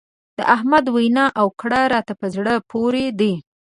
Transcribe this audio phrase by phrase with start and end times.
[0.37, 3.33] د احمد وينا او کړه راته په زړه پورې دي.